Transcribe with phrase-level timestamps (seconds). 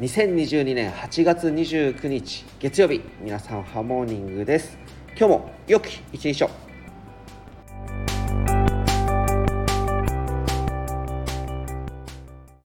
[0.00, 4.76] 2022年8月29日月曜日皆さんハモーニングです。
[5.18, 6.65] 今日も良き一日を。